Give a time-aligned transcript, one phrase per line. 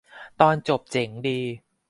[0.41, 1.39] ตอนจบเจ๋งดี